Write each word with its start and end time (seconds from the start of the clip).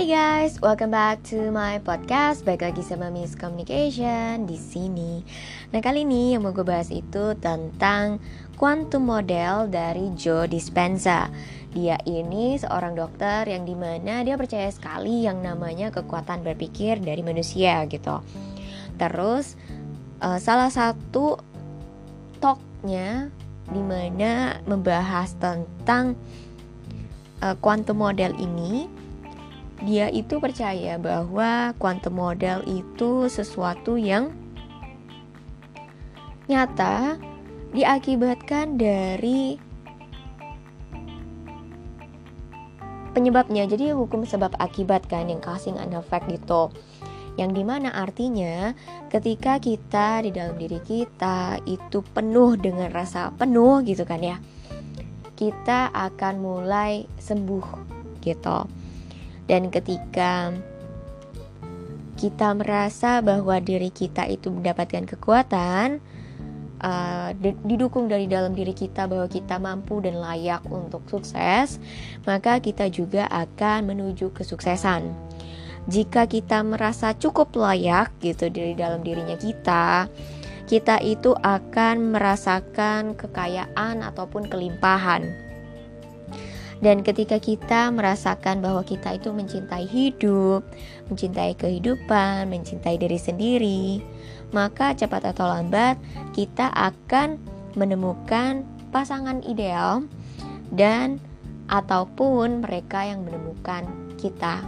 Hai 0.00 0.08
guys, 0.08 0.56
welcome 0.64 0.96
back 0.96 1.20
to 1.28 1.52
my 1.52 1.76
podcast. 1.84 2.40
Baik 2.48 2.64
lagi 2.64 2.80
sama 2.80 3.12
Miss 3.12 3.36
Communication 3.36 4.48
di 4.48 4.56
sini. 4.56 5.20
Nah 5.76 5.84
kali 5.84 6.08
ini 6.08 6.32
yang 6.32 6.40
mau 6.40 6.56
gue 6.56 6.64
bahas 6.64 6.88
itu 6.88 7.36
tentang 7.36 8.16
quantum 8.56 9.04
model 9.04 9.68
dari 9.68 10.08
Joe 10.16 10.48
Dispenza. 10.48 11.28
Dia 11.76 12.00
ini 12.08 12.56
seorang 12.56 12.96
dokter 12.96 13.44
yang 13.44 13.68
di 13.68 13.76
mana 13.76 14.24
dia 14.24 14.40
percaya 14.40 14.72
sekali 14.72 15.28
yang 15.28 15.44
namanya 15.44 15.92
kekuatan 15.92 16.48
berpikir 16.48 16.96
dari 17.04 17.20
manusia 17.20 17.84
gitu. 17.84 18.24
Terus 18.96 19.52
uh, 20.24 20.40
salah 20.40 20.72
satu 20.72 21.36
talknya 22.40 23.28
di 23.68 23.84
mana 23.84 24.64
membahas 24.64 25.36
tentang 25.36 26.16
quantum 27.60 28.00
model 28.00 28.32
ini 28.40 28.99
dia 29.84 30.12
itu 30.12 30.36
percaya 30.36 31.00
bahwa 31.00 31.72
quantum 31.80 32.20
model 32.20 32.60
itu 32.68 33.32
sesuatu 33.32 33.96
yang 33.96 34.32
nyata 36.50 37.16
diakibatkan 37.72 38.76
dari 38.76 39.56
penyebabnya. 43.16 43.64
Jadi 43.64 43.96
hukum 43.96 44.28
sebab 44.28 44.52
akibat 44.60 45.08
kan 45.08 45.32
yang 45.32 45.40
casing 45.40 45.80
and 45.80 45.96
effect 45.96 46.28
gitu. 46.28 46.68
Yang 47.38 47.62
di 47.62 47.64
mana 47.64 47.94
artinya 47.94 48.76
ketika 49.08 49.56
kita 49.56 50.20
di 50.26 50.30
dalam 50.34 50.60
diri 50.60 50.82
kita 50.84 51.62
itu 51.64 52.04
penuh 52.12 52.58
dengan 52.60 52.92
rasa 52.92 53.32
penuh 53.32 53.80
gitu 53.86 54.04
kan 54.04 54.20
ya 54.20 54.36
kita 55.40 55.88
akan 55.96 56.34
mulai 56.36 57.08
sembuh 57.16 57.64
gitu 58.20 58.79
dan 59.46 59.72
ketika 59.72 60.52
kita 62.20 62.52
merasa 62.52 63.24
bahwa 63.24 63.56
diri 63.64 63.88
kita 63.88 64.28
itu 64.28 64.52
mendapatkan 64.52 65.08
kekuatan, 65.08 66.04
uh, 66.84 67.32
didukung 67.64 68.12
dari 68.12 68.28
dalam 68.28 68.52
diri 68.52 68.76
kita 68.76 69.08
bahwa 69.08 69.24
kita 69.24 69.56
mampu 69.56 70.04
dan 70.04 70.20
layak 70.20 70.60
untuk 70.68 71.00
sukses, 71.08 71.80
maka 72.28 72.60
kita 72.60 72.92
juga 72.92 73.24
akan 73.32 73.88
menuju 73.88 74.36
kesuksesan. 74.36 75.08
Jika 75.88 76.28
kita 76.28 76.60
merasa 76.60 77.16
cukup 77.16 77.56
layak 77.56 78.12
gitu 78.20 78.52
dari 78.52 78.76
dalam 78.76 79.00
dirinya 79.00 79.40
kita, 79.40 80.12
kita 80.68 81.00
itu 81.00 81.32
akan 81.40 82.14
merasakan 82.14 83.16
kekayaan 83.16 84.04
ataupun 84.04 84.46
kelimpahan 84.46 85.49
dan 86.80 87.04
ketika 87.04 87.36
kita 87.36 87.92
merasakan 87.92 88.64
bahwa 88.64 88.80
kita 88.80 89.20
itu 89.20 89.28
mencintai 89.36 89.84
hidup, 89.84 90.64
mencintai 91.12 91.52
kehidupan, 91.52 92.48
mencintai 92.48 92.96
diri 92.96 93.20
sendiri, 93.20 94.00
maka 94.56 94.96
cepat 94.96 95.36
atau 95.36 95.44
lambat 95.44 96.00
kita 96.32 96.72
akan 96.72 97.36
menemukan 97.76 98.64
pasangan 98.88 99.44
ideal 99.44 100.08
dan 100.72 101.20
ataupun 101.68 102.64
mereka 102.64 103.04
yang 103.06 103.22
menemukan 103.22 103.86
kita 104.16 104.64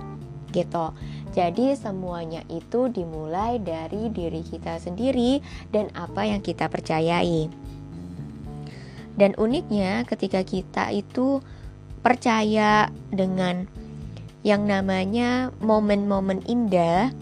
gitu. 0.53 0.93
Jadi 1.33 1.73
semuanya 1.81 2.45
itu 2.53 2.93
dimulai 2.93 3.57
dari 3.57 4.13
diri 4.13 4.45
kita 4.45 4.77
sendiri 4.77 5.41
dan 5.73 5.89
apa 5.97 6.29
yang 6.29 6.45
kita 6.45 6.69
percayai. 6.69 7.49
Dan 9.17 9.33
uniknya 9.41 10.05
ketika 10.05 10.45
kita 10.45 10.93
itu 10.93 11.41
percaya 12.03 12.91
dengan 13.15 13.67
yang 14.43 14.67
namanya 14.67 15.55
momen-momen 15.63 16.43
indah, 16.51 17.15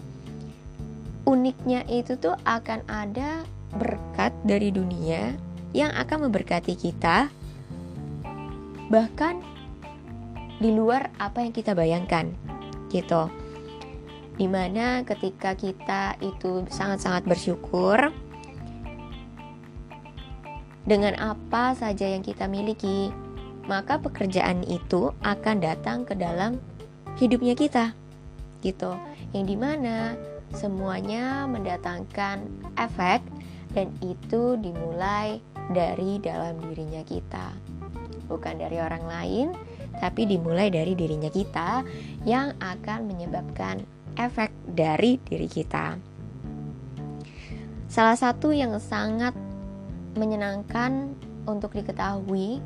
uniknya 1.29 1.85
itu 1.85 2.17
tuh 2.17 2.33
akan 2.49 2.81
ada 2.89 3.45
berkat 3.77 4.33
dari 4.41 4.73
dunia 4.73 5.37
yang 5.71 5.93
akan 5.93 6.27
memberkati 6.27 6.73
kita, 6.75 7.29
bahkan 8.89 9.39
di 10.57 10.73
luar 10.73 11.13
apa 11.21 11.45
yang 11.45 11.53
kita 11.53 11.77
bayangkan, 11.77 12.33
gitu. 12.89 13.29
Di 14.35 14.49
mana 14.49 15.05
ketika 15.05 15.53
kita 15.53 16.17
itu 16.25 16.65
sangat-sangat 16.73 17.29
bersyukur 17.29 18.09
dengan 20.89 21.13
apa 21.21 21.77
saja 21.77 22.09
yang 22.09 22.25
kita 22.25 22.49
miliki, 22.49 23.13
maka 23.65 24.01
pekerjaan 24.01 24.65
itu 24.65 25.13
akan 25.21 25.61
datang 25.61 26.05
ke 26.07 26.17
dalam 26.17 26.57
hidupnya 27.17 27.53
kita 27.53 27.93
gitu. 28.61 28.93
Yang 29.33 29.45
di 29.53 29.57
mana 29.57 30.15
semuanya 30.53 31.47
mendatangkan 31.47 32.45
efek 32.77 33.23
dan 33.71 33.87
itu 34.03 34.59
dimulai 34.59 35.39
dari 35.71 36.19
dalam 36.19 36.59
dirinya 36.59 37.01
kita. 37.05 37.55
Bukan 38.27 38.59
dari 38.59 38.79
orang 38.79 39.05
lain 39.07 39.47
tapi 39.99 40.23
dimulai 40.23 40.71
dari 40.71 40.95
dirinya 40.95 41.27
kita 41.27 41.83
yang 42.23 42.55
akan 42.63 43.05
menyebabkan 43.05 43.83
efek 44.15 44.51
dari 44.71 45.19
diri 45.27 45.47
kita. 45.51 45.99
Salah 47.91 48.15
satu 48.15 48.55
yang 48.55 48.79
sangat 48.79 49.35
menyenangkan 50.15 51.11
untuk 51.43 51.75
diketahui 51.75 52.63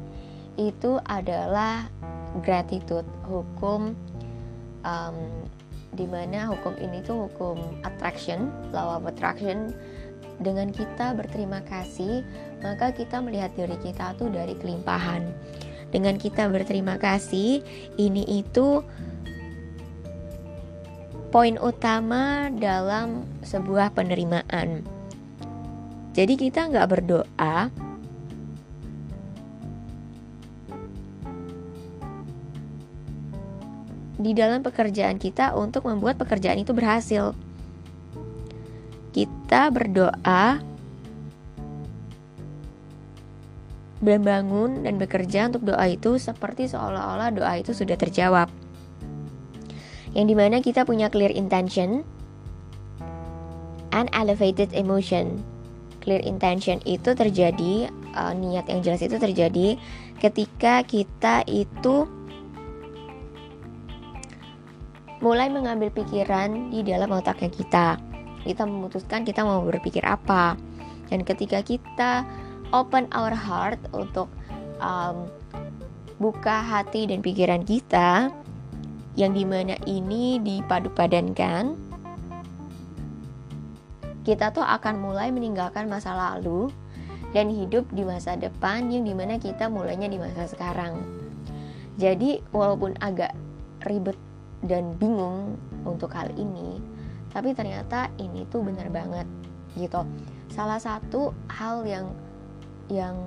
itu 0.56 1.00
adalah 1.08 1.88
gratitude 2.44 3.08
hukum 3.28 3.96
um, 4.84 5.18
di 5.96 6.04
mana 6.04 6.52
hukum 6.52 6.76
ini 6.76 7.00
tuh 7.04 7.32
hukum 7.32 7.60
attraction 7.88 8.52
law 8.76 9.00
of 9.00 9.08
attraction. 9.08 9.72
Dengan 10.36 10.68
kita 10.76 11.16
berterima 11.16 11.64
kasih 11.64 12.20
maka 12.60 12.92
kita 12.92 13.24
melihat 13.24 13.56
diri 13.56 13.80
kita 13.80 14.20
tuh 14.20 14.28
dari 14.28 14.52
kelimpahan. 14.60 15.32
Dengan 15.96 16.20
kita 16.20 16.52
berterima 16.52 17.00
kasih 17.00 17.64
ini 17.96 18.44
itu 18.44 18.84
poin 21.32 21.56
utama 21.60 22.52
dalam 22.52 23.24
sebuah 23.48 23.96
penerimaan. 23.96 24.84
Jadi 26.16 26.40
kita 26.40 26.72
nggak 26.72 26.88
berdoa 26.88 27.72
di 34.16 34.32
dalam 34.32 34.64
pekerjaan 34.64 35.20
kita 35.20 35.56
untuk 35.56 35.88
membuat 35.88 36.16
pekerjaan 36.16 36.60
itu 36.60 36.72
berhasil. 36.72 37.36
Kita 39.12 39.72
berdoa 39.72 40.60
membangun 44.04 44.84
dan 44.84 45.00
bekerja 45.00 45.48
untuk 45.50 45.72
doa 45.72 45.86
itu 45.88 46.20
seperti 46.20 46.68
seolah-olah 46.68 47.32
doa 47.32 47.54
itu 47.58 47.72
sudah 47.72 47.96
terjawab. 47.96 48.52
Yang 50.16 50.26
di 50.32 50.36
mana 50.36 50.58
kita 50.64 50.88
punya 50.88 51.12
clear 51.12 51.32
intention 51.32 52.04
and 53.96 54.08
elevated 54.12 54.72
emotion. 54.76 55.44
Clear 56.04 56.22
intention 56.22 56.80
itu 56.86 57.18
terjadi, 57.18 57.90
uh, 58.14 58.32
niat 58.36 58.70
yang 58.70 58.86
jelas 58.86 59.02
itu 59.02 59.18
terjadi 59.18 59.76
ketika 60.22 60.86
kita 60.86 61.44
itu 61.50 62.08
mulai 65.24 65.48
mengambil 65.48 65.92
pikiran 65.92 66.72
di 66.72 66.84
dalam 66.84 67.12
otaknya 67.12 67.52
kita. 67.52 67.88
Kita 68.44 68.64
memutuskan 68.68 69.24
kita 69.24 69.42
mau 69.42 69.64
berpikir 69.64 70.04
apa. 70.04 70.60
Dan 71.08 71.22
ketika 71.22 71.62
kita 71.62 72.26
open 72.74 73.08
our 73.14 73.34
heart 73.34 73.78
untuk 73.94 74.28
um, 74.82 75.30
buka 76.18 76.62
hati 76.62 77.06
dan 77.06 77.22
pikiran 77.22 77.62
kita, 77.64 78.34
yang 79.16 79.32
di 79.32 79.48
mana 79.48 79.80
ini 79.88 80.38
dipadu-padankan, 80.44 81.74
kita 84.26 84.52
tuh 84.52 84.66
akan 84.66 85.00
mulai 85.00 85.30
meninggalkan 85.30 85.86
masa 85.86 86.12
lalu 86.18 86.68
dan 87.32 87.48
hidup 87.48 87.86
di 87.94 88.02
masa 88.02 88.36
depan 88.36 88.90
yang 88.90 89.06
di 89.06 89.14
mana 89.14 89.38
kita 89.38 89.70
mulainya 89.70 90.10
di 90.10 90.18
masa 90.20 90.50
sekarang. 90.50 91.00
Jadi 91.96 92.44
walaupun 92.52 92.98
agak 93.00 93.32
ribet 93.88 94.18
dan 94.64 94.96
bingung 94.96 95.60
untuk 95.84 96.16
hal 96.16 96.32
ini 96.40 96.96
tapi 97.36 97.52
ternyata 97.52 98.08
ini 98.16 98.48
tuh 98.48 98.64
benar 98.64 98.88
banget 98.88 99.28
gitu. 99.76 100.08
Salah 100.48 100.80
satu 100.80 101.36
hal 101.52 101.84
yang 101.84 102.08
yang 102.88 103.20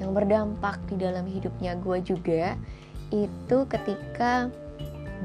yang 0.00 0.16
berdampak 0.16 0.80
di 0.88 0.96
dalam 0.96 1.28
hidupnya 1.28 1.76
gue 1.76 2.00
juga 2.00 2.56
itu 3.12 3.58
ketika 3.68 4.48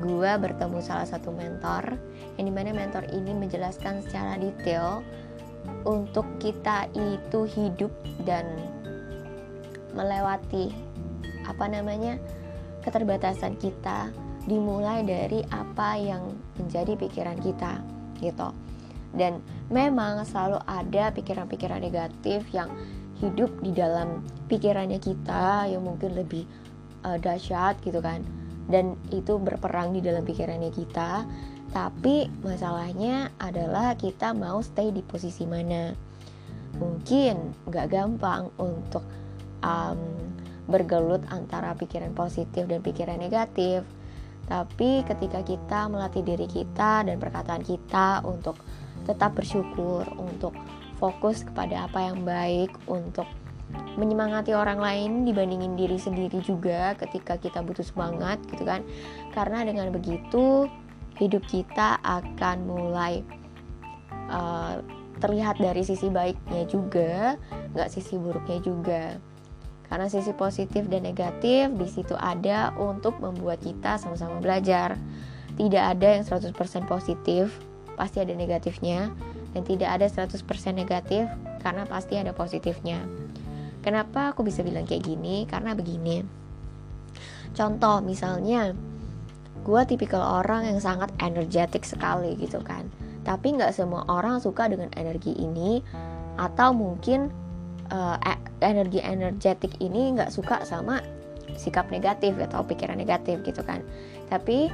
gue 0.03 0.31
bertemu 0.35 0.83
salah 0.83 1.07
satu 1.07 1.31
mentor 1.31 1.95
yang 2.35 2.51
di 2.51 2.53
mana 2.53 2.75
mentor 2.75 3.07
ini 3.07 3.31
menjelaskan 3.31 4.03
secara 4.03 4.35
detail 4.35 5.00
untuk 5.88 6.27
kita 6.44 6.91
itu 6.91 7.47
hidup 7.56 7.91
dan 8.27 8.45
melewati 9.95 10.75
apa 11.47 11.65
namanya 11.71 12.19
keterbatasan 12.86 13.60
kita 13.60 14.12
dimulai 14.48 15.04
dari 15.06 15.46
apa 15.52 16.00
yang 16.00 16.34
menjadi 16.58 16.96
pikiran 16.96 17.38
kita 17.40 17.80
gitu. 18.20 18.50
Dan 19.10 19.42
memang 19.74 20.22
selalu 20.26 20.62
ada 20.70 21.10
pikiran-pikiran 21.14 21.81
negatif 21.81 22.46
yang 22.54 22.70
hidup 23.20 23.50
di 23.60 23.74
dalam 23.74 24.22
pikirannya 24.48 25.02
kita 25.02 25.68
yang 25.68 25.84
mungkin 25.84 26.14
lebih 26.14 26.46
uh, 27.04 27.18
dahsyat 27.18 27.81
gitu 27.81 28.00
kan. 28.00 28.22
Dan 28.70 28.94
itu 29.10 29.42
berperang 29.42 29.98
di 29.98 30.02
dalam 30.02 30.22
pikirannya 30.22 30.70
kita 30.70 31.26
tapi 31.70 32.26
masalahnya 32.42 33.30
adalah 33.38 33.94
kita 33.94 34.34
mau 34.34 34.62
stay 34.66 34.90
di 34.90 35.06
posisi 35.06 35.46
mana. 35.46 35.94
Mungkin 36.81 37.66
nggak 37.70 37.88
gampang 37.94 38.50
untuk 38.58 39.06
um, 39.62 40.02
bergelut 40.69 41.25
antara 41.33 41.74
pikiran 41.74 42.13
positif 42.13 42.69
dan 42.69 42.80
pikiran 42.86 43.18
negatif 43.18 43.81
tapi 44.50 45.06
ketika 45.06 45.45
kita 45.45 45.80
melatih 45.86 46.25
diri 46.25 46.50
kita 46.50 47.06
dan 47.06 47.21
perkataan 47.21 47.62
kita 47.62 48.25
untuk 48.25 48.57
tetap 49.06 49.38
bersyukur, 49.38 50.10
untuk 50.18 50.57
fokus 50.98 51.45
kepada 51.45 51.86
apa 51.86 52.10
yang 52.10 52.25
baik, 52.25 52.74
untuk 52.89 53.30
menyemangati 54.01 54.57
orang 54.57 54.81
lain 54.81 55.12
dibandingin 55.30 55.77
diri 55.77 56.01
sendiri 56.01 56.42
juga 56.42 56.98
ketika 56.98 57.38
kita 57.38 57.62
butuh 57.62 57.86
semangat 57.86 58.42
gitu 58.50 58.66
kan. 58.66 58.81
Karena 59.38 59.62
dengan 59.62 59.94
begitu 59.94 60.66
hidup 61.21 61.45
kita 61.45 62.01
akan 62.01 62.66
mulai 62.66 63.21
uh, 64.33 64.81
terlihat 65.21 65.62
dari 65.62 65.86
sisi 65.86 66.10
baiknya 66.10 66.66
juga, 66.66 67.38
nggak 67.77 67.94
sisi 67.94 68.18
buruknya 68.18 68.57
juga. 68.66 69.04
Karena 69.89 70.06
sisi 70.06 70.31
positif 70.38 70.86
dan 70.86 71.01
negatif 71.01 71.74
di 71.74 71.88
situ 71.89 72.13
ada 72.13 72.71
untuk 72.77 73.18
membuat 73.18 73.59
kita 73.65 73.97
sama-sama 73.97 74.38
belajar. 74.38 74.95
Tidak 75.57 75.81
ada 75.81 76.21
yang 76.21 76.24
100% 76.24 76.53
positif, 76.86 77.57
pasti 77.97 78.21
ada 78.21 78.31
negatifnya 78.31 79.12
dan 79.51 79.62
tidak 79.65 79.89
ada 80.00 80.06
100% 80.07 80.39
negatif 80.77 81.25
karena 81.59 81.83
pasti 81.89 82.15
ada 82.15 82.31
positifnya. 82.31 83.01
Kenapa 83.81 84.31
aku 84.31 84.45
bisa 84.45 84.62
bilang 84.62 84.86
kayak 84.86 85.03
gini? 85.03 85.44
Karena 85.50 85.74
begini. 85.74 86.24
Contoh 87.57 88.00
misalnya, 88.06 88.71
gue 89.65 89.81
tipikal 89.89 90.21
orang 90.44 90.69
yang 90.69 90.80
sangat 90.80 91.09
energetik 91.19 91.83
sekali 91.83 92.38
gitu 92.38 92.62
kan. 92.62 92.88
Tapi 93.25 93.57
nggak 93.57 93.75
semua 93.75 94.06
orang 94.07 94.39
suka 94.39 94.69
dengan 94.69 94.94
energi 94.95 95.35
ini 95.35 95.83
atau 96.39 96.71
mungkin 96.71 97.33
uh, 97.89 98.18
energi 98.62 99.00
energetik 99.01 99.77
ini 99.81 100.15
nggak 100.15 100.31
suka 100.33 100.63
sama 100.65 101.01
sikap 101.57 101.89
negatif 101.89 102.38
atau 102.38 102.62
pikiran 102.63 102.97
negatif 102.97 103.41
gitu 103.44 103.65
kan. 103.65 103.81
Tapi 104.30 104.69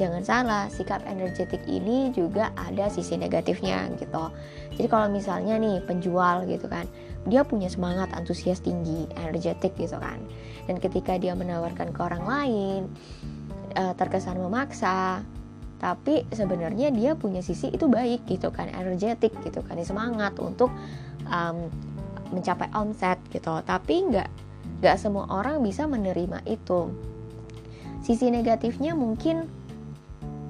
jangan 0.00 0.22
salah 0.24 0.64
sikap 0.72 1.04
energetik 1.04 1.60
ini 1.68 2.14
juga 2.16 2.54
ada 2.56 2.88
sisi 2.88 3.18
negatifnya 3.18 3.92
gitu. 4.00 4.32
Jadi 4.78 4.88
kalau 4.88 5.12
misalnya 5.12 5.60
nih 5.60 5.84
penjual 5.84 6.48
gitu 6.48 6.66
kan 6.70 6.88
dia 7.28 7.46
punya 7.46 7.70
semangat 7.70 8.10
antusias 8.16 8.62
tinggi 8.62 9.06
energetik 9.18 9.76
gitu 9.76 9.98
kan. 9.98 10.18
Dan 10.66 10.78
ketika 10.78 11.18
dia 11.18 11.34
menawarkan 11.34 11.90
ke 11.92 12.00
orang 12.00 12.24
lain 12.24 12.80
uh, 13.76 13.92
terkesan 13.98 14.38
memaksa 14.38 15.22
tapi 15.82 16.22
sebenarnya 16.30 16.94
dia 16.94 17.18
punya 17.18 17.42
sisi 17.42 17.66
itu 17.74 17.90
baik 17.90 18.22
gitu 18.30 18.54
kan 18.54 18.70
energetik 18.70 19.34
gitu 19.42 19.66
kan 19.66 19.74
semangat 19.82 20.38
untuk 20.38 20.70
um, 21.26 21.66
mencapai 22.32 22.72
omset 22.74 23.20
gitu. 23.30 23.60
Tapi 23.62 23.94
nggak 24.10 24.28
nggak 24.82 24.96
semua 24.98 25.28
orang 25.30 25.62
bisa 25.62 25.86
menerima 25.86 26.42
itu. 26.48 26.90
Sisi 28.02 28.32
negatifnya 28.34 28.98
mungkin 28.98 29.46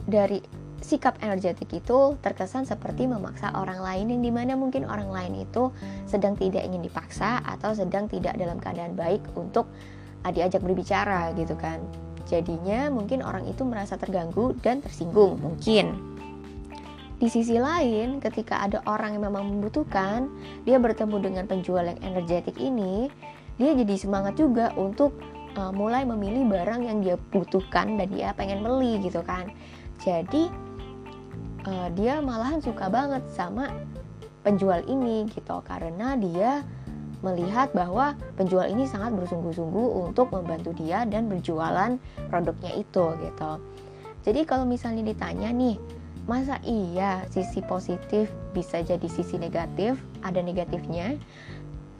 dari 0.09 0.41
sikap 0.83 1.15
energetik 1.23 1.71
itu 1.71 2.19
terkesan 2.19 2.67
seperti 2.67 3.07
memaksa 3.07 3.55
orang 3.55 3.79
lain 3.79 4.19
yang 4.19 4.23
di 4.23 4.33
mana 4.35 4.59
mungkin 4.59 4.83
orang 4.83 5.15
lain 5.15 5.47
itu 5.47 5.71
sedang 6.11 6.35
tidak 6.35 6.67
ingin 6.67 6.83
dipaksa 6.83 7.39
atau 7.47 7.71
sedang 7.71 8.11
tidak 8.11 8.35
dalam 8.35 8.59
keadaan 8.59 8.99
baik 8.99 9.23
untuk 9.39 9.71
ah, 10.27 10.35
diajak 10.35 10.61
berbicara 10.61 11.31
gitu 11.39 11.55
kan. 11.55 11.79
Jadinya 12.27 12.91
mungkin 12.91 13.23
orang 13.23 13.47
itu 13.47 13.63
merasa 13.63 13.95
terganggu 13.99 14.59
dan 14.59 14.83
tersinggung 14.83 15.39
mungkin 15.39 16.12
di 17.23 17.31
sisi 17.31 17.55
lain, 17.55 18.19
ketika 18.19 18.67
ada 18.67 18.83
orang 18.83 19.15
yang 19.15 19.31
memang 19.31 19.47
membutuhkan, 19.47 20.27
dia 20.67 20.83
bertemu 20.83 21.23
dengan 21.23 21.45
penjual 21.47 21.87
yang 21.87 21.95
energetik 22.03 22.59
ini, 22.59 23.15
dia 23.63 23.79
jadi 23.79 23.95
semangat 23.95 24.43
juga 24.43 24.75
untuk 24.75 25.15
uh, 25.55 25.71
mulai 25.71 26.03
memilih 26.03 26.51
barang 26.51 26.83
yang 26.83 26.99
dia 26.99 27.15
butuhkan 27.31 27.95
dan 27.95 28.11
dia 28.11 28.35
pengen 28.35 28.67
beli 28.67 28.99
gitu 29.07 29.23
kan. 29.23 29.55
Jadi 30.03 30.51
uh, 31.63 31.89
dia 31.95 32.19
malahan 32.19 32.59
suka 32.59 32.91
banget 32.91 33.23
sama 33.31 33.71
penjual 34.43 34.83
ini 34.91 35.31
gitu 35.31 35.63
karena 35.63 36.19
dia 36.19 36.67
melihat 37.23 37.71
bahwa 37.71 38.19
penjual 38.35 38.67
ini 38.67 38.83
sangat 38.83 39.15
bersungguh-sungguh 39.15 40.11
untuk 40.11 40.35
membantu 40.35 40.75
dia 40.75 41.07
dan 41.07 41.31
berjualan 41.31 41.95
produknya 42.27 42.75
itu 42.75 43.15
gitu. 43.23 43.53
Jadi 44.27 44.43
kalau 44.43 44.67
misalnya 44.67 45.07
ditanya 45.07 45.55
nih, 45.55 45.79
masa 46.23 46.63
iya 46.63 47.27
sisi 47.35 47.59
positif 47.67 48.31
bisa 48.55 48.79
jadi 48.79 49.07
sisi 49.11 49.43
negatif 49.43 49.99
ada 50.23 50.39
negatifnya 50.39 51.19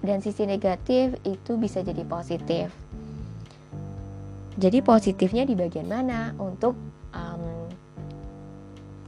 dan 0.03 0.19
sisi 0.19 0.47
negatif 0.47 1.15
itu 1.23 1.55
bisa 1.59 1.83
jadi 1.83 2.03
positif. 2.07 2.75
Jadi 4.59 4.85
positifnya 4.85 5.47
di 5.49 5.55
bagian 5.57 5.89
mana? 5.89 6.37
Untuk 6.37 6.77
um, 7.15 7.71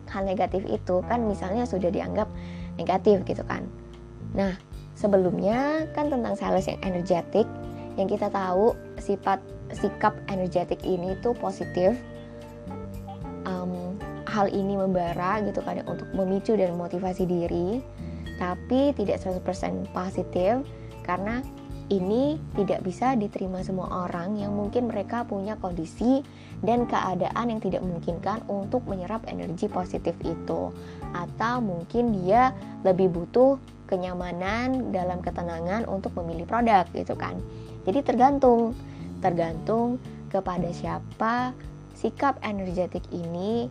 hal 0.09 0.23
negatif 0.25 0.63
itu 0.71 1.03
kan 1.05 1.27
misalnya 1.27 1.67
sudah 1.67 1.91
dianggap 1.91 2.31
negatif 2.79 3.27
gitu 3.27 3.43
kan. 3.45 3.67
Nah 4.39 4.55
sebelumnya 4.95 5.91
kan 5.93 6.09
tentang 6.09 6.39
sales 6.39 6.71
yang 6.71 6.81
energetik 6.87 7.47
yang 7.99 8.07
kita 8.07 8.31
tahu 8.31 8.75
sifat 9.03 9.43
sikap 9.75 10.15
energetik 10.31 10.79
ini 10.87 11.19
tuh 11.19 11.35
positif 11.35 11.99
hal 14.35 14.51
ini 14.51 14.75
membara 14.75 15.39
gitu 15.47 15.63
kan 15.63 15.79
untuk 15.87 16.11
memicu 16.11 16.59
dan 16.59 16.75
memotivasi 16.75 17.23
diri 17.23 17.79
tapi 18.43 18.91
tidak 18.99 19.23
100% 19.23 19.95
positif 19.95 20.67
karena 21.07 21.39
ini 21.93 22.41
tidak 22.57 22.81
bisa 22.81 23.13
diterima 23.13 23.61
semua 23.61 24.09
orang 24.09 24.41
yang 24.41 24.57
mungkin 24.57 24.89
mereka 24.89 25.21
punya 25.29 25.53
kondisi 25.61 26.25
dan 26.65 26.89
keadaan 26.89 27.53
yang 27.53 27.61
tidak 27.61 27.85
memungkinkan 27.85 28.41
untuk 28.49 28.89
menyerap 28.89 29.21
energi 29.29 29.69
positif 29.69 30.17
itu. 30.25 30.73
Atau 31.13 31.61
mungkin 31.61 32.25
dia 32.25 32.57
lebih 32.89 33.13
butuh 33.13 33.61
kenyamanan 33.85 34.97
dalam 34.97 35.21
ketenangan 35.21 35.85
untuk 35.85 36.17
memilih 36.17 36.49
produk 36.49 36.89
gitu 36.97 37.13
kan. 37.21 37.37
Jadi 37.85 38.01
tergantung 38.01 38.73
tergantung 39.21 40.01
kepada 40.33 40.73
siapa 40.73 41.53
sikap 41.93 42.41
energetik 42.41 43.05
ini 43.13 43.69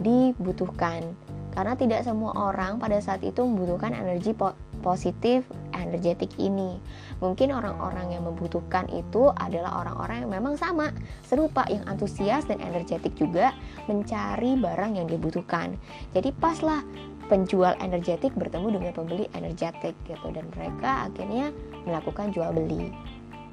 dibutuhkan 0.00 1.14
karena 1.50 1.74
tidak 1.74 2.06
semua 2.06 2.30
orang 2.34 2.78
pada 2.78 3.02
saat 3.02 3.20
itu 3.26 3.42
membutuhkan 3.42 3.90
energi 3.90 4.30
po 4.32 4.54
positif 4.80 5.44
energetik 5.76 6.32
ini. 6.40 6.80
Mungkin 7.20 7.52
orang-orang 7.52 8.16
yang 8.16 8.24
membutuhkan 8.24 8.88
itu 8.88 9.28
adalah 9.36 9.84
orang-orang 9.84 10.24
yang 10.24 10.32
memang 10.40 10.54
sama, 10.56 10.94
serupa 11.26 11.66
yang 11.68 11.84
antusias 11.90 12.46
dan 12.48 12.62
energetik 12.64 13.12
juga 13.18 13.52
mencari 13.90 14.56
barang 14.56 14.92
yang 14.96 15.06
dibutuhkan. 15.10 15.76
Jadi 16.16 16.32
paslah 16.32 16.80
penjual 17.28 17.76
energetik 17.78 18.34
bertemu 18.34 18.80
dengan 18.80 18.92
pembeli 18.94 19.26
energetik 19.38 19.94
gitu 20.08 20.26
dan 20.34 20.46
mereka 20.56 21.06
akhirnya 21.06 21.54
melakukan 21.86 22.34
jual 22.34 22.50
beli. 22.50 22.90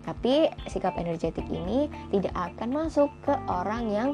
Tapi 0.07 0.47
sikap 0.71 0.95
energetik 0.95 1.43
ini 1.51 1.91
tidak 2.15 2.31
akan 2.31 2.71
masuk 2.71 3.11
ke 3.27 3.35
orang 3.51 3.91
yang 3.91 4.09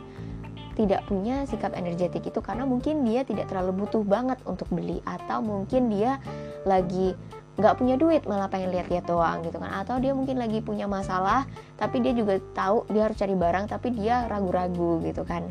tidak 0.74 1.06
punya 1.06 1.46
sikap 1.46 1.74
energetik 1.78 2.26
itu 2.26 2.40
karena 2.42 2.66
mungkin 2.66 3.06
dia 3.06 3.22
tidak 3.22 3.50
terlalu 3.50 3.86
butuh 3.86 4.02
banget 4.02 4.38
untuk 4.46 4.66
beli. 4.74 5.00
Atau 5.06 5.46
mungkin 5.46 5.94
dia 5.94 6.18
lagi 6.66 7.14
nggak 7.54 7.78
punya 7.78 7.96
duit 8.02 8.26
malah 8.26 8.50
pengen 8.50 8.74
lihat-lihat 8.74 9.06
doang 9.06 9.46
gitu 9.46 9.62
kan. 9.62 9.72
Atau 9.86 10.02
dia 10.02 10.18
mungkin 10.18 10.42
lagi 10.42 10.60
punya 10.60 10.90
masalah 10.90 11.46
tapi 11.78 12.02
dia 12.02 12.14
juga 12.18 12.42
tahu 12.58 12.86
dia 12.90 13.06
harus 13.10 13.18
cari 13.18 13.36
barang 13.38 13.66
tapi 13.70 13.94
dia 13.94 14.26
ragu-ragu 14.26 15.02
gitu 15.06 15.22
kan. 15.22 15.46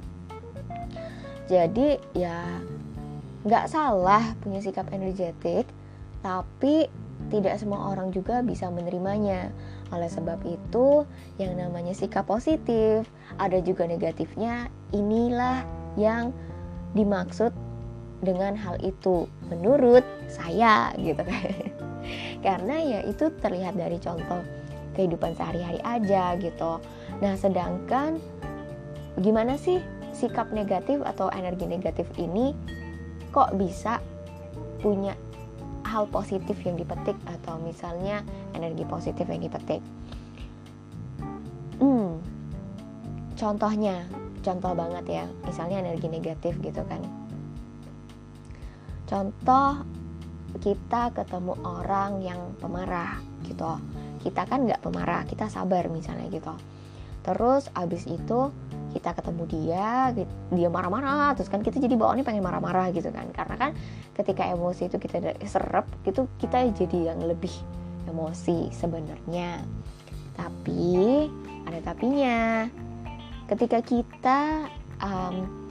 Jadi 1.46 1.98
ya 2.14 2.42
nggak 3.42 3.66
salah 3.66 4.22
punya 4.42 4.62
sikap 4.62 4.86
energetik 4.94 5.66
tapi 6.22 6.86
tidak 7.30 7.58
semua 7.60 7.92
orang 7.94 8.10
juga 8.10 8.42
bisa 8.42 8.66
menerimanya 8.72 9.52
oleh 9.92 10.08
sebab 10.08 10.40
itu, 10.48 11.04
yang 11.36 11.54
namanya 11.60 11.92
sikap 11.92 12.24
positif, 12.24 13.04
ada 13.36 13.60
juga 13.60 13.84
negatifnya, 13.84 14.72
inilah 14.96 15.62
yang 16.00 16.32
dimaksud 16.96 17.52
dengan 18.24 18.56
hal 18.56 18.80
itu 18.80 19.28
menurut 19.52 20.06
saya 20.32 20.96
gitu 20.96 21.20
kan. 21.20 21.52
Karena 22.46 22.76
ya 22.80 23.00
itu 23.04 23.28
terlihat 23.44 23.76
dari 23.76 24.00
contoh 24.00 24.40
kehidupan 24.96 25.36
sehari-hari 25.36 25.80
aja 25.84 26.40
gitu. 26.40 26.80
Nah, 27.20 27.36
sedangkan 27.36 28.16
gimana 29.20 29.60
sih 29.60 29.82
sikap 30.16 30.48
negatif 30.56 31.04
atau 31.04 31.28
energi 31.32 31.68
negatif 31.68 32.08
ini 32.16 32.56
kok 33.32 33.56
bisa 33.56 34.00
punya 34.80 35.16
hal 35.92 36.08
positif 36.08 36.56
yang 36.64 36.80
dipetik 36.80 37.14
atau 37.28 37.60
misalnya 37.60 38.24
energi 38.56 38.88
positif 38.88 39.28
yang 39.28 39.44
dipetik. 39.44 39.84
Hmm, 41.76 42.16
contohnya, 43.36 44.08
contoh 44.40 44.72
banget 44.72 45.04
ya, 45.04 45.24
misalnya 45.44 45.84
energi 45.84 46.08
negatif 46.08 46.56
gitu 46.64 46.80
kan. 46.88 47.04
Contoh 49.04 49.84
kita 50.64 51.12
ketemu 51.12 51.52
orang 51.60 52.24
yang 52.24 52.40
pemarah 52.56 53.20
gitu, 53.44 53.76
kita 54.24 54.48
kan 54.48 54.64
nggak 54.64 54.80
pemarah, 54.80 55.28
kita 55.28 55.52
sabar 55.52 55.92
misalnya 55.92 56.32
gitu. 56.32 56.56
Terus 57.20 57.68
abis 57.76 58.08
itu 58.08 58.48
kita 58.92 59.16
ketemu 59.16 59.42
dia 59.48 60.12
dia 60.52 60.68
marah-marah 60.68 61.32
terus 61.34 61.48
kan 61.48 61.64
kita 61.64 61.80
jadi 61.80 61.96
bawaannya 61.96 62.24
pengen 62.24 62.44
marah-marah 62.44 62.92
gitu 62.92 63.08
kan. 63.08 63.26
Karena 63.32 63.56
kan 63.56 63.70
ketika 64.14 64.46
emosi 64.52 64.92
itu 64.92 64.96
kita 65.00 65.34
serap 65.48 65.88
gitu 66.04 66.28
kita 66.36 66.68
jadi 66.76 67.12
yang 67.12 67.20
lebih 67.24 67.52
emosi 68.06 68.68
sebenarnya. 68.70 69.64
Tapi 70.36 71.26
ada 71.66 71.80
tapinya. 71.82 72.68
Ketika 73.48 73.84
kita 73.84 74.70
um, 75.02 75.62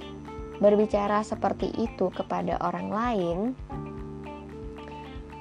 berbicara 0.61 1.25
seperti 1.25 1.73
itu 1.81 2.13
kepada 2.13 2.61
orang 2.61 2.87
lain 2.93 3.39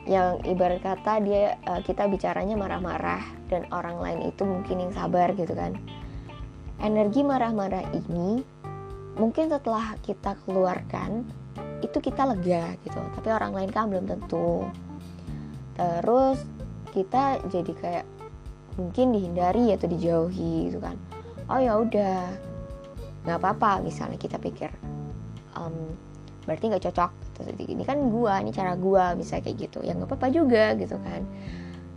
yang 0.09 0.41
ibarat 0.49 0.81
kata 0.81 1.21
dia 1.21 1.61
uh, 1.69 1.85
kita 1.85 2.09
bicaranya 2.09 2.57
marah-marah 2.57 3.21
dan 3.53 3.69
orang 3.69 4.01
lain 4.01 4.33
itu 4.33 4.43
mungkin 4.49 4.89
yang 4.89 4.93
sabar 4.97 5.37
gitu 5.37 5.53
kan 5.53 5.77
energi 6.81 7.21
marah-marah 7.21 7.85
ini 7.93 8.41
mungkin 9.21 9.53
setelah 9.53 9.97
kita 10.01 10.37
keluarkan 10.49 11.29
itu 11.81 11.99
kita 12.01 12.29
lega 12.29 12.77
gitu. 12.85 13.01
Tapi 13.17 13.29
orang 13.33 13.53
lain 13.57 13.71
kan 13.73 13.89
belum 13.89 14.09
tentu. 14.09 14.69
Terus 15.77 16.45
kita 16.93 17.41
jadi 17.49 17.73
kayak 17.73 18.07
mungkin 18.77 19.13
dihindari 19.13 19.73
atau 19.77 19.89
dijauhi 19.89 20.73
gitu 20.73 20.81
kan. 20.81 20.97
Oh 21.49 21.61
ya 21.61 21.81
udah. 21.81 22.33
Nggak 23.29 23.39
apa-apa 23.41 23.85
misalnya 23.85 24.17
kita 24.17 24.41
pikir 24.41 24.73
um, 25.57 25.93
berarti 26.49 26.73
nggak 26.73 26.85
cocok. 26.89 27.13
Gitu. 27.41 27.73
ini 27.73 27.89
kan 27.89 28.13
gua 28.13 28.45
ini 28.45 28.53
cara 28.53 28.77
gua 28.77 29.17
bisa 29.17 29.41
kayak 29.41 29.69
gitu. 29.69 29.81
Ya 29.81 29.97
nggak 29.97 30.09
apa-apa 30.09 30.29
juga 30.33 30.77
gitu 30.77 30.97
kan. 31.01 31.25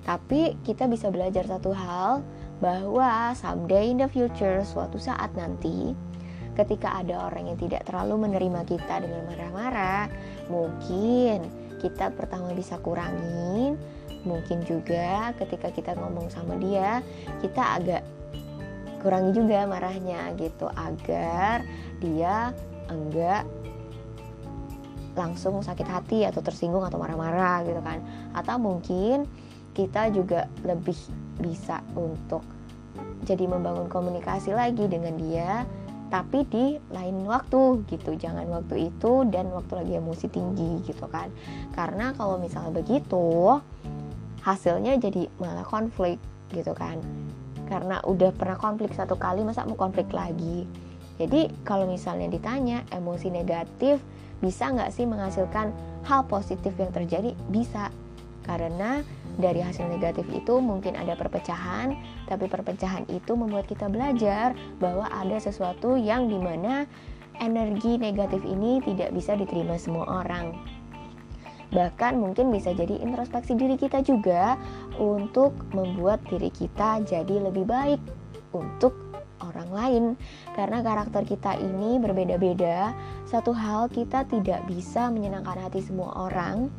Tapi 0.03 0.59
kita 0.67 0.87
bisa 0.91 1.07
belajar 1.11 1.47
satu 1.47 1.71
hal 1.71 2.23
bahwa 2.63 3.35
someday 3.35 3.91
in 3.91 3.99
the 3.99 4.07
future, 4.07 4.63
suatu 4.63 4.95
saat 4.95 5.35
nanti, 5.35 5.91
ketika 6.55 7.03
ada 7.03 7.27
orang 7.27 7.51
yang 7.51 7.59
tidak 7.59 7.83
terlalu 7.83 8.23
menerima 8.23 8.63
kita 8.63 9.03
dengan 9.03 9.27
marah-marah, 9.27 10.07
mungkin 10.47 11.43
kita 11.83 12.15
pertama 12.15 12.55
bisa 12.55 12.79
kurangin, 12.79 13.75
mungkin 14.23 14.63
juga 14.63 15.35
ketika 15.35 15.75
kita 15.75 15.91
ngomong 15.99 16.31
sama 16.31 16.55
dia, 16.55 17.03
kita 17.43 17.83
agak 17.83 18.03
kurangi 19.03 19.35
juga 19.35 19.67
marahnya 19.67 20.31
gitu 20.39 20.71
agar 20.71 21.67
dia 21.99 22.55
enggak 22.87 23.43
langsung 25.13 25.59
sakit 25.61 25.85
hati 25.85 26.25
atau 26.25 26.39
tersinggung 26.39 26.87
atau 26.87 26.97
marah-marah 26.97 27.67
gitu 27.67 27.83
kan. 27.83 27.99
Atau 28.33 28.57
mungkin 28.57 29.27
kita 29.73 30.13
juga 30.13 30.47
lebih 30.61 30.97
bisa 31.41 31.81
untuk 31.97 32.45
jadi 33.25 33.49
membangun 33.49 33.89
komunikasi 33.89 34.53
lagi 34.53 34.85
dengan 34.85 35.17
dia 35.17 35.65
tapi 36.13 36.45
di 36.45 36.77
lain 36.93 37.25
waktu 37.25 37.81
gitu. 37.89 38.13
Jangan 38.13 38.45
waktu 38.53 38.93
itu 38.93 39.25
dan 39.33 39.49
waktu 39.49 39.81
lagi 39.81 39.93
emosi 39.97 40.29
tinggi 40.29 40.85
gitu 40.85 41.09
kan. 41.09 41.33
Karena 41.73 42.13
kalau 42.13 42.37
misalnya 42.37 42.69
begitu 42.69 43.57
hasilnya 44.45 45.01
jadi 45.01 45.25
malah 45.41 45.65
konflik 45.65 46.21
gitu 46.53 46.77
kan. 46.77 47.01
Karena 47.65 47.97
udah 48.05 48.29
pernah 48.29 48.61
konflik 48.61 48.93
satu 48.93 49.17
kali 49.17 49.41
masa 49.41 49.65
mau 49.65 49.73
konflik 49.73 50.13
lagi? 50.13 50.69
Jadi 51.17 51.49
kalau 51.65 51.89
misalnya 51.89 52.29
ditanya 52.29 52.85
emosi 52.93 53.33
negatif 53.33 53.97
bisa 54.37 54.69
nggak 54.69 54.93
sih 54.93 55.09
menghasilkan 55.09 55.73
hal 56.05 56.29
positif 56.29 56.77
yang 56.77 56.93
terjadi? 56.93 57.33
Bisa 57.49 57.89
karena 58.43 59.01
dari 59.39 59.63
hasil 59.63 59.89
negatif 59.89 60.27
itu 60.29 60.61
mungkin 60.61 60.93
ada 60.93 61.17
perpecahan, 61.17 61.97
tapi 62.29 62.45
perpecahan 62.45 63.07
itu 63.09 63.33
membuat 63.33 63.65
kita 63.65 63.89
belajar 63.89 64.53
bahwa 64.77 65.09
ada 65.09 65.39
sesuatu 65.41 65.97
yang 65.97 66.29
di 66.29 66.37
mana 66.37 66.85
energi 67.41 67.97
negatif 67.97 68.45
ini 68.45 68.77
tidak 68.85 69.09
bisa 69.15 69.33
diterima 69.33 69.79
semua 69.81 70.21
orang. 70.21 70.53
Bahkan 71.73 72.21
mungkin 72.21 72.53
bisa 72.53 72.69
jadi 72.69 73.01
introspeksi 73.01 73.57
diri 73.57 73.73
kita 73.73 74.05
juga 74.05 74.61
untuk 75.01 75.57
membuat 75.73 76.21
diri 76.29 76.53
kita 76.53 77.01
jadi 77.01 77.49
lebih 77.49 77.65
baik 77.65 77.97
untuk 78.53 78.93
orang 79.41 79.69
lain 79.73 80.03
karena 80.53 80.85
karakter 80.85 81.25
kita 81.25 81.57
ini 81.57 81.97
berbeda-beda. 81.97 82.93
Satu 83.25 83.49
hal 83.57 83.89
kita 83.89 84.29
tidak 84.29 84.61
bisa 84.69 85.09
menyenangkan 85.09 85.65
hati 85.65 85.81
semua 85.81 86.13
orang 86.29 86.69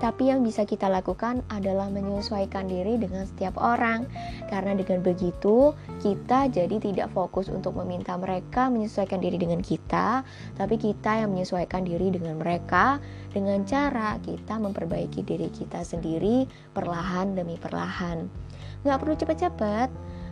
tapi 0.00 0.32
yang 0.32 0.40
bisa 0.40 0.64
kita 0.64 0.88
lakukan 0.88 1.44
adalah 1.52 1.92
menyesuaikan 1.92 2.64
diri 2.66 2.96
dengan 2.96 3.28
setiap 3.28 3.60
orang. 3.60 4.08
Karena 4.48 4.72
dengan 4.72 5.04
begitu, 5.04 5.76
kita 6.00 6.48
jadi 6.48 6.80
tidak 6.80 7.12
fokus 7.12 7.52
untuk 7.52 7.76
meminta 7.76 8.16
mereka 8.16 8.72
menyesuaikan 8.72 9.20
diri 9.20 9.36
dengan 9.36 9.60
kita, 9.60 10.24
tapi 10.56 10.80
kita 10.80 11.20
yang 11.20 11.36
menyesuaikan 11.36 11.84
diri 11.84 12.08
dengan 12.08 12.40
mereka 12.40 12.96
dengan 13.30 13.62
cara 13.68 14.16
kita 14.24 14.56
memperbaiki 14.56 15.20
diri 15.20 15.52
kita 15.52 15.84
sendiri 15.84 16.48
perlahan 16.72 17.36
demi 17.36 17.60
perlahan. 17.60 18.24
Nggak 18.80 18.98
perlu 19.04 19.14
cepat-cepat, 19.20 19.88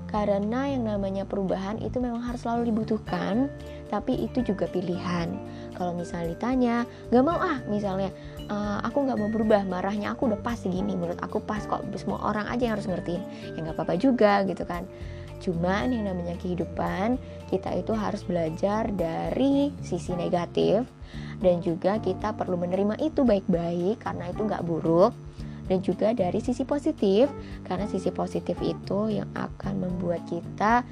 karena 0.08 0.72
yang 0.72 0.88
namanya 0.88 1.28
perubahan 1.28 1.76
itu 1.84 2.00
memang 2.00 2.24
harus 2.24 2.40
selalu 2.40 2.72
dibutuhkan, 2.72 3.52
tapi 3.92 4.16
itu 4.16 4.40
juga 4.40 4.64
pilihan. 4.64 5.36
Kalau 5.76 5.92
misalnya 5.92 6.32
ditanya, 6.32 6.76
gak 7.12 7.24
mau 7.24 7.36
ah? 7.36 7.60
Misalnya, 7.68 8.08
uh, 8.48 8.80
aku 8.82 9.04
nggak 9.04 9.20
mau 9.20 9.28
berubah 9.28 9.68
marahnya 9.68 10.16
aku 10.16 10.32
udah 10.32 10.40
pas 10.40 10.56
segini 10.56 10.96
menurut 10.96 11.20
aku 11.20 11.44
pas 11.44 11.60
kok 11.60 11.84
semua 12.00 12.24
orang 12.24 12.48
aja 12.48 12.72
yang 12.72 12.74
harus 12.80 12.88
ngertiin. 12.88 13.22
Ya 13.54 13.58
nggak 13.68 13.76
apa-apa 13.76 13.94
juga 14.00 14.42
gitu 14.48 14.64
kan. 14.64 14.88
Cuman 15.38 15.94
yang 15.94 16.10
namanya 16.10 16.34
kehidupan 16.40 17.20
kita 17.52 17.70
itu 17.78 17.92
harus 17.94 18.26
belajar 18.26 18.90
dari 18.90 19.70
sisi 19.84 20.16
negatif 20.16 20.88
dan 21.38 21.62
juga 21.62 22.02
kita 22.02 22.34
perlu 22.34 22.58
menerima 22.58 22.98
itu 22.98 23.22
baik-baik 23.22 24.02
karena 24.02 24.34
itu 24.34 24.42
nggak 24.42 24.66
buruk 24.66 25.14
dan 25.68 25.84
juga 25.84 26.16
dari 26.16 26.40
sisi 26.40 26.64
positif 26.64 27.28
karena 27.68 27.84
sisi 27.86 28.08
positif 28.10 28.56
itu 28.64 29.12
yang 29.12 29.28
akan 29.36 29.84
membuat 29.84 30.24
kita 30.26 30.82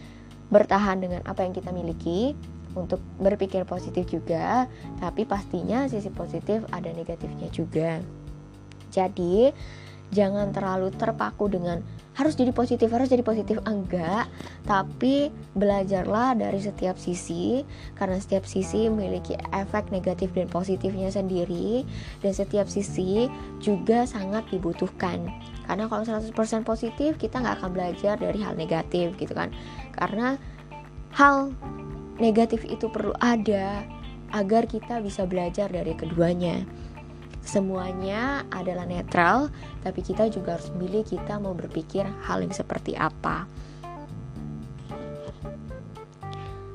bertahan 0.53 1.03
dengan 1.03 1.21
apa 1.27 1.43
yang 1.43 1.57
kita 1.57 1.75
miliki 1.75 2.37
untuk 2.77 3.01
berpikir 3.17 3.65
positif 3.65 4.05
juga, 4.07 4.69
tapi 5.01 5.25
pastinya 5.25 5.89
sisi 5.89 6.13
positif 6.13 6.61
ada 6.71 6.93
negatifnya 6.93 7.49
juga. 7.49 8.05
Jadi, 8.93 9.51
jangan 10.13 10.53
terlalu 10.53 10.93
terpaku 10.93 11.49
dengan 11.49 11.81
harus 12.17 12.33
jadi 12.33 12.49
positif, 12.51 12.89
harus 12.89 13.13
jadi 13.13 13.21
positif 13.21 13.61
enggak, 13.69 14.25
tapi 14.65 15.29
belajarlah 15.53 16.33
dari 16.33 16.57
setiap 16.65 16.97
sisi 16.97 17.61
karena 18.01 18.17
setiap 18.17 18.49
sisi 18.49 18.89
memiliki 18.89 19.37
efek 19.53 19.93
negatif 19.93 20.33
dan 20.33 20.49
positifnya 20.49 21.13
sendiri 21.13 21.85
dan 22.25 22.33
setiap 22.33 22.73
sisi 22.73 23.29
juga 23.61 24.09
sangat 24.09 24.49
dibutuhkan. 24.49 25.29
Karena 25.69 25.91
kalau 25.93 26.09
100% 26.09 26.33
positif, 26.65 27.21
kita 27.21 27.43
nggak 27.43 27.61
akan 27.61 27.71
belajar 27.75 28.17
dari 28.17 28.39
hal 28.41 28.57
negatif 28.57 29.13
gitu 29.21 29.37
kan. 29.37 29.53
Karena 29.93 30.41
hal 31.13 31.53
negatif 32.17 32.65
itu 32.65 32.89
perlu 32.89 33.13
ada 33.21 33.85
agar 34.33 34.65
kita 34.65 35.05
bisa 35.05 35.29
belajar 35.29 35.69
dari 35.69 35.93
keduanya. 35.93 36.65
Semuanya 37.47 38.43
adalah 38.51 38.83
netral, 38.83 39.55
tapi 39.87 40.03
kita 40.03 40.27
juga 40.27 40.59
harus 40.59 40.75
milih 40.75 41.07
kita 41.07 41.39
mau 41.39 41.55
berpikir 41.55 42.03
hal 42.27 42.43
yang 42.43 42.51
seperti 42.51 42.99
apa. 42.99 43.47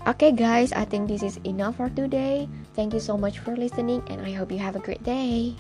Okay, 0.08 0.34
guys, 0.34 0.74
I 0.74 0.88
think 0.88 1.06
this 1.06 1.22
is 1.22 1.38
enough 1.46 1.78
for 1.78 1.92
today. 1.94 2.50
Thank 2.74 2.98
you 2.98 3.04
so 3.04 3.20
much 3.20 3.38
for 3.38 3.54
listening, 3.54 4.02
and 4.10 4.24
I 4.26 4.34
hope 4.34 4.50
you 4.50 4.58
have 4.58 4.74
a 4.74 4.82
great 4.82 5.04
day. 5.06 5.54